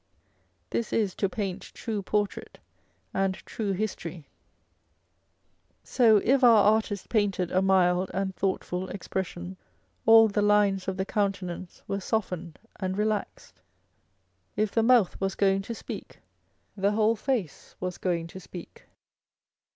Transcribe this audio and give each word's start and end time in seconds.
This 0.71 0.91
is 0.91 1.13
to 1.13 1.29
paint 1.29 1.61
true 1.61 2.01
portrait 2.01 2.57
and 3.13 3.35
true 3.35 3.71
history. 3.73 4.25
So 5.83 6.17
if 6.23 6.43
our 6.43 6.63
artist 6.63 7.07
painted 7.07 7.51
a 7.51 7.61
mild 7.61 8.09
and 8.11 8.35
thoughtful 8.35 8.89
expression, 8.89 9.57
all 10.07 10.27
the 10.27 10.41
lines 10.41 10.87
of 10.87 10.97
the 10.97 11.05
countenance 11.05 11.83
were 11.87 11.99
softened 12.01 12.57
and 12.77 12.97
relaxed. 12.97 13.59
If 14.55 14.71
the 14.71 14.81
mouth 14.81 15.21
was 15.21 15.35
going 15.35 15.61
to 15.61 15.75
speak, 15.75 16.17
the 16.75 16.93
whole 16.93 17.15
face 17.15 17.75
was 17.79 17.99
going 17.99 18.25
to 18.25 18.39
speak. 18.39 18.85